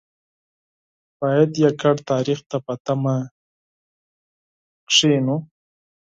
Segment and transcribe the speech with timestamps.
[1.19, 3.15] باید یوازې تاریخ ته په تمه
[4.93, 5.37] کېنو.